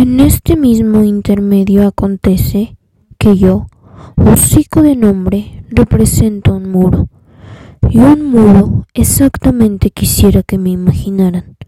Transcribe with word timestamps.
En 0.00 0.18
este 0.18 0.56
mismo 0.56 1.04
intermedio 1.04 1.86
acontece 1.86 2.78
que 3.18 3.36
yo, 3.36 3.66
hocico 4.16 4.80
de 4.80 4.96
nombre, 4.96 5.62
represento 5.68 6.56
un 6.56 6.72
muro. 6.72 7.10
Y 7.90 7.98
un 7.98 8.30
muro 8.30 8.86
exactamente 8.94 9.90
quisiera 9.90 10.42
que 10.42 10.56
me 10.56 10.70
imaginaran, 10.70 11.58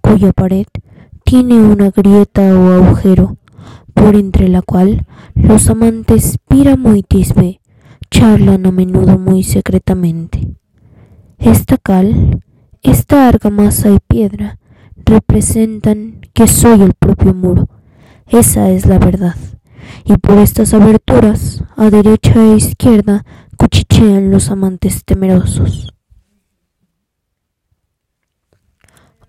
cuya 0.00 0.32
pared 0.32 0.64
tiene 1.22 1.60
una 1.60 1.90
grieta 1.90 2.40
o 2.58 2.82
agujero, 2.82 3.36
por 3.92 4.16
entre 4.16 4.48
la 4.48 4.62
cual 4.62 5.04
los 5.34 5.68
amantes 5.68 6.38
Píramo 6.48 6.94
y 6.94 7.02
Tisbe 7.02 7.60
charlan 8.10 8.64
a 8.64 8.70
menudo 8.70 9.18
muy 9.18 9.42
secretamente. 9.42 10.56
Esta 11.36 11.76
cal, 11.76 12.42
esta 12.82 13.28
argamasa 13.28 13.90
y 13.90 13.98
piedra 13.98 14.58
representan 14.96 16.20
que 16.32 16.46
soy 16.46 16.82
el 16.82 16.94
propio 16.94 17.34
muro. 17.34 17.68
Esa 18.26 18.70
es 18.70 18.86
la 18.86 18.98
verdad. 18.98 19.36
Y 20.04 20.16
por 20.18 20.38
estas 20.38 20.74
aberturas, 20.74 21.62
a 21.76 21.90
derecha 21.90 22.42
e 22.42 22.56
izquierda, 22.56 23.24
cuchichean 23.56 24.30
los 24.30 24.50
amantes 24.50 25.04
temerosos. 25.04 25.92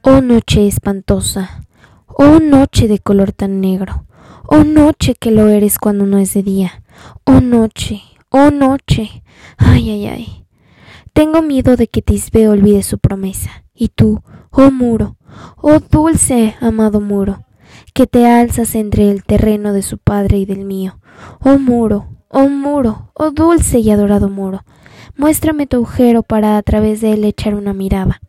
Oh 0.01 0.21
noche 0.21 0.67
espantosa, 0.67 1.67
oh 2.07 2.39
noche 2.39 2.87
de 2.87 2.99
color 2.99 3.33
tan 3.33 3.59
negro, 3.61 4.05
oh 4.47 4.63
noche 4.63 5.15
que 5.15 5.31
lo 5.31 5.49
eres 5.49 5.79
cuando 5.79 6.05
no 6.05 6.17
es 6.17 6.33
de 6.33 6.43
día, 6.43 6.83
oh 7.25 7.41
noche, 7.41 8.03
oh 8.29 8.49
noche, 8.49 9.23
ay, 9.57 9.89
ay, 9.89 10.07
ay. 10.07 10.45
Tengo 11.13 11.41
miedo 11.41 11.75
de 11.75 11.87
que 11.87 12.01
Tisbe 12.01 12.47
olvide 12.47 12.83
su 12.83 12.99
promesa, 12.99 13.65
y 13.73 13.89
tú, 13.89 14.21
oh 14.51 14.71
muro, 14.71 15.16
oh 15.57 15.79
dulce, 15.79 16.55
amado 16.61 17.01
muro, 17.01 17.43
que 17.93 18.07
te 18.07 18.27
alzas 18.27 18.75
entre 18.75 19.11
el 19.11 19.23
terreno 19.23 19.73
de 19.73 19.81
su 19.81 19.97
padre 19.97 20.37
y 20.37 20.45
del 20.45 20.65
mío, 20.65 20.99
oh 21.39 21.57
muro, 21.57 22.07
oh 22.29 22.49
muro, 22.49 23.11
oh 23.13 23.31
dulce 23.31 23.79
y 23.79 23.91
adorado 23.91 24.29
muro, 24.29 24.63
muéstrame 25.15 25.67
tu 25.67 25.77
agujero 25.77 26.23
para 26.23 26.57
a 26.57 26.61
través 26.61 27.01
de 27.01 27.13
él 27.13 27.23
echar 27.25 27.55
una 27.55 27.73
mirada. 27.73 28.21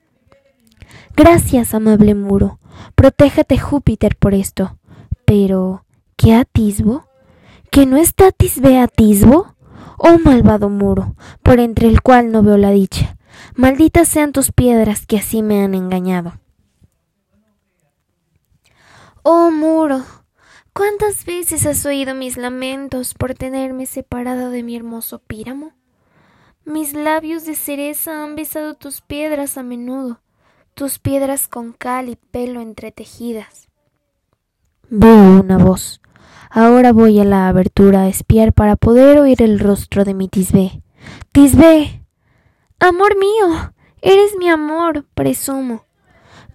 Gracias, 1.17 1.75
amable 1.75 2.15
muro, 2.15 2.59
protégete 2.95 3.59
Júpiter 3.59 4.17
por 4.17 4.35
esto. 4.35 4.79
Pero, 5.25 5.85
¿qué 6.17 6.35
atisbo? 6.35 7.05
¿Que 7.71 7.87
no 7.87 7.97
está 7.97 8.33
Tisbe 8.33 8.79
atisbo? 8.79 9.55
Oh 9.99 10.19
malvado 10.25 10.69
muro, 10.69 11.17
por 11.43 11.61
entre 11.61 11.89
el 11.89 12.03
cual 12.03 12.31
no 12.33 12.43
veo 12.43 12.57
la 12.57 12.71
dicha. 12.71 13.17
Malditas 13.55 14.09
sean 14.09 14.33
tus 14.33 14.53
piedras 14.53 15.07
que 15.07 15.19
así 15.19 15.43
me 15.43 15.63
han 15.63 15.75
engañado. 15.75 16.35
Oh 19.31 19.51
muro, 19.51 20.07
¿cuántas 20.73 21.27
veces 21.27 21.67
has 21.67 21.85
oído 21.85 22.15
mis 22.15 22.39
lamentos 22.39 23.13
por 23.13 23.35
tenerme 23.35 23.85
separada 23.85 24.49
de 24.49 24.63
mi 24.63 24.75
hermoso 24.75 25.19
píramo? 25.19 25.73
Mis 26.65 26.95
labios 26.95 27.45
de 27.45 27.55
cereza 27.55 28.25
han 28.25 28.37
besado 28.37 28.73
tus 28.73 29.03
piedras 29.03 29.59
a 29.59 29.63
menudo, 29.63 30.23
tus 30.73 30.99
piedras 30.99 31.47
con 31.47 31.75
cal 31.75 32.09
y 32.09 32.17
pelo 32.17 32.63
entretejidas. 32.63 33.69
Veo 34.89 35.41
una 35.43 35.59
voz. 35.59 36.01
Ahora 36.49 36.95
voy 36.95 37.21
a 37.21 37.25
la 37.25 37.49
abertura 37.49 38.05
a 38.05 38.09
espiar 38.09 38.55
para 38.55 38.77
poder 38.77 39.19
oír 39.19 39.43
el 39.43 39.61
rostro 39.61 40.07
de 40.07 40.15
mi 40.15 40.29
Tisbe. 40.29 40.83
Tisbe. 41.33 42.03
Amor 42.81 43.15
mío. 43.19 43.75
Eres 44.01 44.39
mi 44.39 44.49
amor, 44.49 45.05
presumo. 45.13 45.85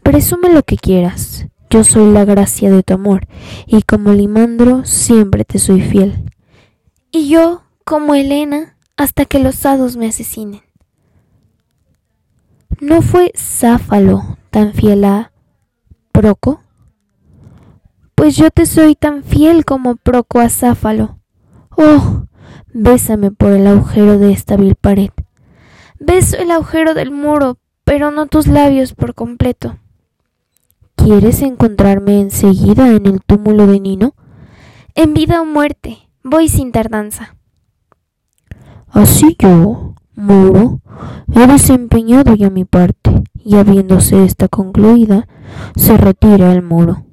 Presume 0.02 0.52
lo 0.52 0.64
que 0.64 0.78
quieras. 0.78 1.46
Yo 1.74 1.84
soy 1.84 2.14
la 2.14 2.24
gracia 2.24 2.70
de 2.70 2.84
tu 2.84 2.94
amor, 2.94 3.26
y 3.66 3.82
como 3.82 4.14
Limandro 4.14 4.86
siempre 4.86 5.44
te 5.44 5.58
soy 5.58 5.82
fiel. 5.82 6.32
Y 7.10 7.30
yo, 7.30 7.64
como 7.84 8.14
Helena, 8.14 8.78
hasta 8.96 9.26
que 9.26 9.40
los 9.40 9.66
hados 9.66 9.98
me 9.98 10.06
asesinen. 10.06 10.62
¿No 12.80 13.02
fue 13.02 13.32
Záfalo 13.36 14.38
tan 14.52 14.74
fiel 14.74 15.04
a 15.04 15.32
Proco? 16.12 16.62
Pues 18.14 18.36
yo 18.36 18.52
te 18.52 18.68
soy 18.68 18.94
tan 18.94 19.24
fiel 19.24 19.66
como 19.66 19.96
Proco 19.96 20.42
a 20.42 20.50
Záfalo. 20.50 21.18
Oh, 21.76 22.28
bésame 22.72 23.32
por 23.32 23.52
el 23.52 23.66
agujero 23.66 24.20
de 24.20 24.32
esta 24.32 24.58
vil 24.58 24.76
pared. 24.76 25.10
Beso 26.00 26.38
el 26.38 26.52
agujero 26.52 26.94
del 26.94 27.10
muro, 27.10 27.58
pero 27.84 28.12
no 28.12 28.28
tus 28.28 28.46
labios 28.46 28.94
por 28.94 29.16
completo. 29.16 29.80
¿Quieres 31.04 31.42
encontrarme 31.42 32.22
enseguida 32.22 32.88
en 32.88 33.06
el 33.08 33.20
túmulo 33.20 33.68
de 33.68 33.82
Nino? 33.82 34.16
En 34.96 35.14
vida 35.14 35.42
o 35.42 35.46
muerte, 35.46 35.98
voy 36.24 36.48
sin 36.48 36.72
tardanza. 36.72 37.36
Así 38.88 39.36
yo, 39.38 39.96
muro, 40.16 40.80
he 41.36 41.46
desempeñado 41.46 42.36
ya 42.36 42.50
mi 42.50 42.64
parte, 42.64 43.22
y 43.34 43.58
habiéndose 43.58 44.24
esta 44.24 44.48
concluida, 44.48 45.28
se 45.76 45.98
retira 45.98 46.54
el 46.54 46.62
muro. 46.62 47.04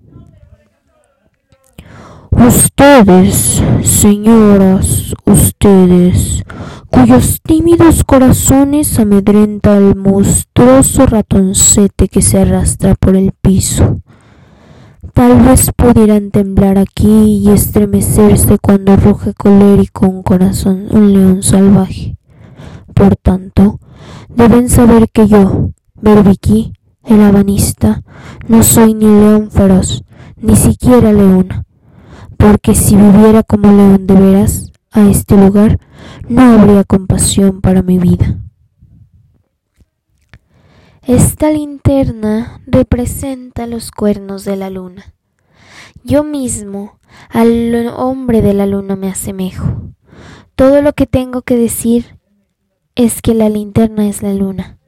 Ustedes, 2.31 3.61
señoras, 3.83 5.15
ustedes, 5.25 6.45
cuyos 6.91 7.41
tímidos 7.43 8.05
corazones 8.05 8.99
amedrenta 8.99 9.77
el 9.77 9.97
monstruoso 9.97 11.07
ratoncete 11.07 12.09
que 12.09 12.23
se 12.23 12.41
arrastra 12.41 12.95
por 12.95 13.17
el 13.17 13.33
piso. 13.33 14.01
Tal 15.15 15.41
vez 15.43 15.71
pudieran 15.75 16.31
temblar 16.31 16.79
aquí 16.79 17.41
y 17.43 17.51
estremecerse 17.51 18.59
cuando 18.59 18.97
ruge 18.97 19.35
colérico 19.35 20.09
un 20.09 20.23
corazón, 20.23 20.89
un 20.91 21.13
león 21.13 21.43
salvaje. 21.43 22.17
Por 22.95 23.17
tanto, 23.17 23.81
deben 24.29 24.69
saber 24.69 25.09
que 25.11 25.27
yo, 25.29 25.71
Berbiquí, 25.95 26.73
el 27.05 27.21
habanista, 27.23 28.03
no 28.49 28.63
soy 28.63 28.95
ni 28.95 29.07
león 29.07 29.51
feroz, 29.51 30.05
ni 30.37 30.57
siquiera 30.57 31.13
leona 31.13 31.65
porque 32.41 32.75
si 32.75 32.97
viviera 32.97 33.43
como 33.43 33.71
león 33.71 34.07
de 34.07 34.15
veras 34.15 34.70
a 34.91 35.09
este 35.09 35.37
lugar, 35.37 35.79
no 36.29 36.43
habría 36.43 36.85
compasión 36.85 37.61
para 37.61 37.83
mi 37.83 37.99
vida. 37.99 38.39
Esta 41.03 41.51
linterna 41.51 42.61
representa 42.67 43.67
los 43.67 43.91
cuernos 43.91 44.45
de 44.45 44.57
la 44.57 44.71
luna. 44.71 45.15
Yo 46.05 46.25
mismo 46.25 46.99
al 47.29 47.75
hombre 47.97 48.43
de 48.43 48.55
la 48.55 48.67
luna 48.67 48.97
me 48.97 49.09
asemejo. 49.09 49.93
Todo 50.57 50.83
lo 50.83 50.93
que 50.93 51.07
tengo 51.07 51.43
que 51.43 51.57
decir 51.57 52.19
es 52.95 53.23
que 53.23 53.35
la 53.35 53.49
linterna 53.49 54.09
es 54.09 54.23
la 54.23 54.35
luna. 54.35 54.79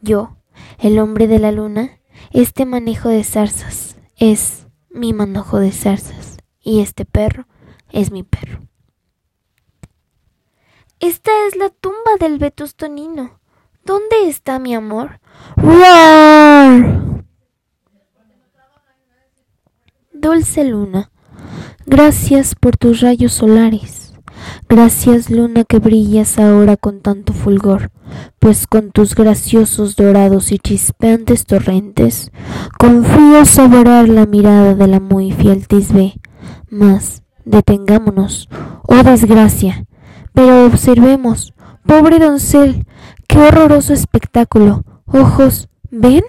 Yo, 0.00 0.36
el 0.78 0.98
hombre 0.98 1.26
de 1.26 1.38
la 1.38 1.52
luna, 1.52 2.00
este 2.30 2.66
manejo 2.66 3.08
de 3.08 3.24
zarzas 3.24 3.96
es 4.16 4.66
mi 4.90 5.12
manojo 5.12 5.58
de 5.58 5.72
zarzas 5.72 6.36
y 6.60 6.80
este 6.80 7.04
perro 7.04 7.46
es 7.90 8.10
mi 8.10 8.22
perro. 8.22 8.67
Esta 11.00 11.30
es 11.46 11.54
la 11.54 11.68
tumba 11.68 12.16
del 12.18 12.38
vetustonino. 12.38 13.38
¿Dónde 13.84 14.28
está 14.28 14.58
mi 14.58 14.74
amor? 14.74 15.20
¡Roar! 15.56 17.24
Dulce 20.12 20.64
luna, 20.64 21.12
gracias 21.86 22.56
por 22.56 22.76
tus 22.76 23.00
rayos 23.00 23.32
solares. 23.32 24.12
Gracias 24.68 25.30
luna 25.30 25.62
que 25.62 25.78
brillas 25.78 26.40
ahora 26.40 26.76
con 26.76 27.00
tanto 27.00 27.32
fulgor, 27.32 27.92
pues 28.40 28.66
con 28.66 28.90
tus 28.90 29.14
graciosos 29.14 29.94
dorados 29.94 30.50
y 30.50 30.58
chispeantes 30.58 31.46
torrentes, 31.46 32.32
confío 32.76 33.44
saborear 33.44 34.08
la 34.08 34.26
mirada 34.26 34.74
de 34.74 34.86
la 34.88 34.98
muy 34.98 35.30
fiel 35.30 35.68
Tisbe, 35.68 36.14
mas, 36.68 37.22
detengámonos, 37.44 38.48
oh 38.82 39.02
desgracia. 39.04 39.87
Pero 40.38 40.66
observemos, 40.66 41.52
pobre 41.84 42.20
doncel, 42.20 42.86
qué 43.26 43.38
horroroso 43.38 43.92
espectáculo. 43.92 44.84
Ojos, 45.06 45.68
¿ven? 45.90 46.22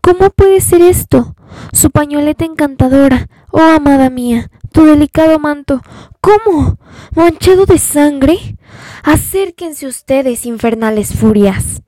¿Cómo 0.00 0.30
puede 0.30 0.60
ser 0.60 0.80
esto? 0.80 1.34
Su 1.72 1.90
pañoleta 1.90 2.44
encantadora, 2.44 3.26
oh 3.50 3.58
amada 3.58 4.10
mía, 4.10 4.48
tu 4.70 4.84
delicado 4.84 5.40
manto, 5.40 5.82
¿cómo? 6.20 6.78
¿Manchado 7.16 7.66
de 7.66 7.78
sangre? 7.78 8.38
Acérquense 9.02 9.88
ustedes, 9.88 10.46
infernales 10.46 11.12
furias. 11.12 11.82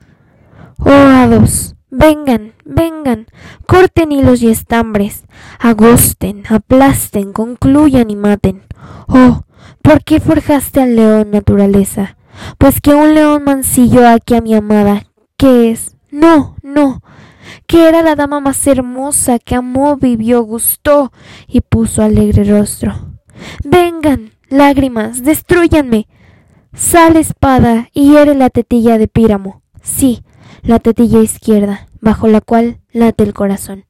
Oh 0.80 0.90
hados, 0.90 1.76
Vengan, 1.96 2.54
vengan, 2.64 3.26
corten 3.68 4.10
hilos 4.10 4.42
y 4.42 4.50
estambres, 4.50 5.22
agosten, 5.60 6.42
aplasten, 6.48 7.32
concluyan 7.32 8.10
y 8.10 8.16
maten. 8.16 8.64
Oh, 9.06 9.44
¿por 9.84 10.02
qué 10.02 10.18
forjaste 10.18 10.80
al 10.80 10.96
león, 10.96 11.30
naturaleza? 11.30 12.16
Pues 12.58 12.80
que 12.80 12.94
un 12.94 13.14
león 13.14 13.44
mancillo 13.44 14.08
aquí 14.08 14.34
a 14.34 14.40
mi 14.40 14.54
amada. 14.54 15.04
¿Qué 15.36 15.70
es? 15.70 15.94
No, 16.10 16.56
no. 16.62 17.02
que 17.66 17.88
era 17.88 18.02
la 18.02 18.16
dama 18.16 18.40
más 18.40 18.66
hermosa 18.66 19.38
que 19.38 19.54
amó, 19.54 19.96
vivió, 19.96 20.42
gustó 20.42 21.12
y 21.46 21.60
puso 21.60 22.02
alegre 22.02 22.44
rostro. 22.44 22.94
Vengan, 23.62 24.32
lágrimas, 24.48 25.22
destruyanme. 25.22 26.08
Sale 26.72 27.20
espada 27.20 27.88
y 27.92 28.10
hiere 28.10 28.34
la 28.34 28.50
tetilla 28.50 28.98
de 28.98 29.06
Píramo. 29.06 29.62
Sí, 29.82 30.24
la 30.62 30.78
tetilla 30.78 31.20
izquierda, 31.20 31.88
bajo 32.00 32.26
la 32.26 32.40
cual 32.40 32.80
late 32.90 33.22
el 33.22 33.34
corazón. 33.34 33.84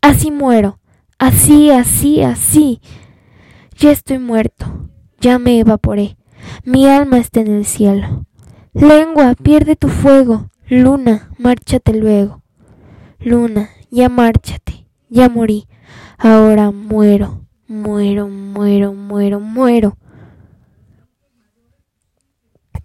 Así 0.00 0.30
muero, 0.30 0.80
así, 1.18 1.70
así, 1.70 2.22
así. 2.22 2.80
Ya 3.76 3.92
estoy 3.92 4.18
muerto, 4.18 4.66
ya 5.20 5.38
me 5.38 5.58
evaporé, 5.60 6.16
mi 6.64 6.86
alma 6.88 7.18
está 7.18 7.40
en 7.40 7.48
el 7.48 7.64
cielo. 7.64 8.26
Lengua, 8.72 9.34
pierde 9.34 9.76
tu 9.76 9.88
fuego, 9.88 10.50
luna, 10.68 11.30
márchate 11.38 11.92
luego. 11.94 12.42
Luna, 13.18 13.70
ya 13.90 14.08
márchate, 14.08 14.86
ya 15.08 15.28
morí, 15.28 15.66
ahora 16.18 16.70
muero, 16.70 17.46
muero, 17.66 18.28
muero, 18.28 18.92
muero, 18.94 19.40
muero. 19.40 19.96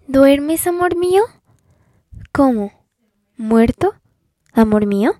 ¿Duermes, 0.08 0.66
amor 0.66 0.96
mío? 0.96 1.22
¿Cómo? 2.32 2.72
¿Muerto? 3.36 3.94
¿Amor 4.52 4.86
mío? 4.86 5.12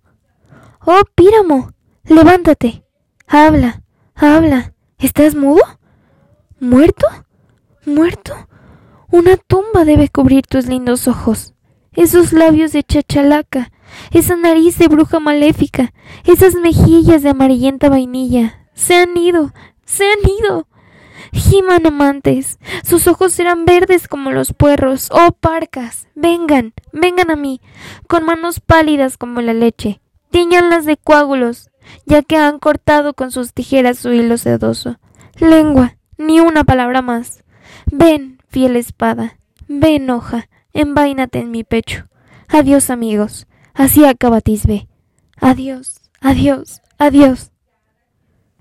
Oh, 0.84 1.02
Píramo, 1.14 1.70
levántate. 2.04 2.84
Habla, 3.26 3.82
habla. 4.14 4.74
¿Estás 4.98 5.34
mudo? 5.34 5.62
¿Muerto? 6.64 7.06
¿Muerto? 7.84 8.34
Una 9.10 9.36
tumba 9.36 9.84
debe 9.84 10.08
cubrir 10.08 10.46
tus 10.46 10.66
lindos 10.66 11.06
ojos. 11.08 11.52
Esos 11.92 12.32
labios 12.32 12.72
de 12.72 12.82
chachalaca, 12.82 13.70
esa 14.12 14.34
nariz 14.34 14.78
de 14.78 14.88
bruja 14.88 15.20
maléfica, 15.20 15.92
esas 16.24 16.54
mejillas 16.54 17.22
de 17.22 17.28
amarillenta 17.28 17.90
vainilla. 17.90 18.66
Se 18.72 18.94
han 18.94 19.14
ido, 19.14 19.52
se 19.84 20.04
han 20.04 20.20
ido. 20.40 20.66
Giman 21.32 21.86
amantes, 21.86 22.58
sus 22.82 23.08
ojos 23.08 23.34
serán 23.34 23.66
verdes 23.66 24.08
como 24.08 24.30
los 24.30 24.54
puerros. 24.54 25.10
Oh 25.12 25.32
parcas, 25.32 26.08
vengan, 26.14 26.72
vengan 26.92 27.30
a 27.30 27.36
mí, 27.36 27.60
con 28.08 28.24
manos 28.24 28.60
pálidas 28.60 29.18
como 29.18 29.42
la 29.42 29.52
leche. 29.52 30.00
Tiñanlas 30.30 30.86
de 30.86 30.96
coágulos, 30.96 31.68
ya 32.06 32.22
que 32.22 32.38
han 32.38 32.58
cortado 32.58 33.12
con 33.12 33.30
sus 33.32 33.52
tijeras 33.52 33.98
su 33.98 34.12
hilo 34.12 34.38
sedoso. 34.38 34.98
Lengua, 35.38 35.98
ni 36.18 36.40
una 36.40 36.64
palabra 36.64 37.02
más. 37.02 37.44
Ven, 37.86 38.38
fiel 38.48 38.76
espada, 38.76 39.38
ven, 39.68 40.10
hoja, 40.10 40.48
envaínate 40.72 41.38
en 41.40 41.50
mi 41.50 41.64
pecho. 41.64 42.08
Adiós, 42.48 42.90
amigos, 42.90 43.46
así 43.72 44.04
acaba 44.04 44.40
Tisbe. 44.40 44.88
Adiós, 45.40 46.00
adiós, 46.20 46.82
adiós. 46.98 47.53